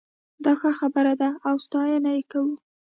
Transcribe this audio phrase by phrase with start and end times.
[0.43, 2.53] دا ښه خبره ده او ستاينه یې کوو